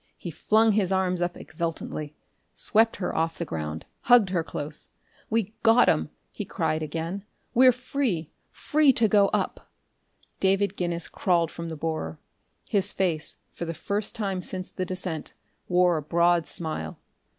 He 0.17 0.31
flung 0.31 0.71
his 0.71 0.91
arms 0.91 1.21
up 1.21 1.37
exultantly, 1.37 2.15
swept 2.55 2.95
her 2.95 3.15
off 3.15 3.37
the 3.37 3.45
ground, 3.45 3.85
hugged 4.05 4.31
her 4.31 4.43
close. 4.43 4.87
"We 5.29 5.53
got 5.61 5.87
'em!" 5.87 6.09
he 6.31 6.43
cried 6.43 6.81
again. 6.81 7.23
"We're 7.53 7.71
free 7.71 8.31
free 8.49 8.93
to 8.93 9.07
go 9.07 9.27
up!" 9.27 9.53
Professor 9.53 10.35
David 10.39 10.75
Guinness 10.75 11.07
crawled 11.07 11.51
from 11.51 11.69
the 11.69 11.77
borer. 11.77 12.17
His 12.67 12.91
face, 12.91 13.37
for 13.51 13.65
the 13.65 13.75
first 13.75 14.15
time 14.15 14.41
since 14.41 14.71
the 14.71 14.85
descent, 14.87 15.33
wore 15.67 15.97
a 15.97 16.01
broad 16.01 16.47
smile. 16.47 16.97